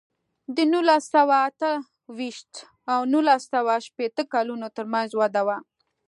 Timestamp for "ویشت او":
2.17-2.99